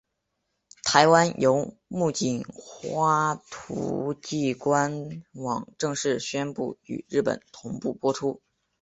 [0.81, 3.35] 台湾由木棉花
[3.67, 8.41] 国际官网正式宣布与日本同步播出。